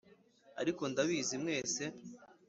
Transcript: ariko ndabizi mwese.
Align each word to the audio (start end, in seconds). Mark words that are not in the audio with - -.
ariko 0.61 0.81
ndabizi 0.91 1.35
mwese. 1.43 1.83